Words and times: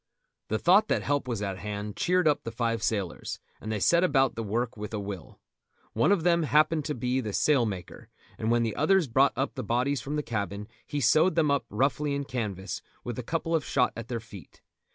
The 0.47 0.57
thought 0.57 0.87
that 0.87 1.03
help 1.03 1.27
was 1.27 1.43
at 1.43 1.59
hand 1.59 1.95
cheered 1.95 2.27
up 2.27 2.43
the 2.43 2.49
five 2.51 2.81
sailors, 2.81 3.39
and 3.61 3.71
they 3.71 3.79
set 3.79 4.03
about 4.03 4.33
the 4.33 4.41
work 4.41 4.75
with 4.75 4.95
a 4.95 4.99
will. 4.99 5.39
One 5.93 6.11
of 6.11 6.23
them 6.23 6.41
happened 6.41 6.85
to 6.85 6.95
be 6.95 7.21
the 7.21 7.33
sail 7.33 7.67
maker, 7.67 8.09
and 8.39 8.49
when 8.49 8.63
the 8.63 8.75
others 8.75 9.07
brought 9.07 9.33
up 9.37 9.53
the 9.53 9.61
bodies 9.63 10.01
from 10.01 10.15
the 10.15 10.23
cabin 10.23 10.67
he 10.87 11.01
sewed 11.01 11.35
them 11.35 11.51
up 11.51 11.65
roughly 11.69 12.15
in 12.15 12.23
canvas, 12.23 12.81
with 13.03 13.19
a 13.19 13.23
couple 13.23 13.53
of 13.53 13.63
shot 13.63 13.93
at 13.95 14.07
their 14.07 14.19
feet. 14.19 14.63